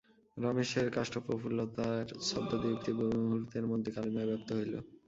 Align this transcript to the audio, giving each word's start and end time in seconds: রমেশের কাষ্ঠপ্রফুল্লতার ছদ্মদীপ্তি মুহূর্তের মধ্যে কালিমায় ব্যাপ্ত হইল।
রমেশের 0.37 0.87
কাষ্ঠপ্রফুল্লতার 0.91 1.97
ছদ্মদীপ্তি 2.27 2.91
মুহূর্তের 2.99 3.65
মধ্যে 3.71 3.89
কালিমায় 3.95 4.27
ব্যাপ্ত 4.29 4.49
হইল। 4.57 4.73